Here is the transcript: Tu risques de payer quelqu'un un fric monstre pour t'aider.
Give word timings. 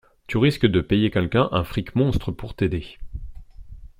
Tu 0.25 0.37
risques 0.39 0.65
de 0.65 0.81
payer 0.81 1.11
quelqu'un 1.11 1.47
un 1.51 1.63
fric 1.63 1.93
monstre 1.93 2.31
pour 2.31 2.55
t'aider. 2.55 2.97